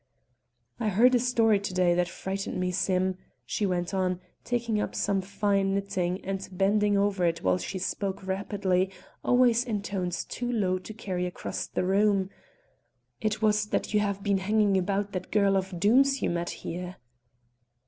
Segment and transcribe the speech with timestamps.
[0.79, 4.95] "I heard a story to day that frightened me, Sim," she went on, taking up
[4.95, 8.89] some fine knitting and bending over it while she spoke rapidly,
[9.23, 12.31] always in tones too low to carry across the room.
[13.19, 16.95] "It was that you have been hanging about that girl of Doom's you met here."